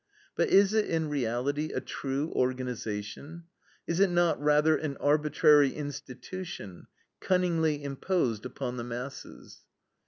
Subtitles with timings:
[0.35, 3.43] But is it in reality a true organization?
[3.85, 6.87] Is it not rather an arbitrary institution,
[7.19, 9.59] cunningly imposed upon the masses?